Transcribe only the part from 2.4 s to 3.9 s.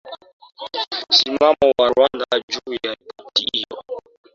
juu ya ripoti hiyo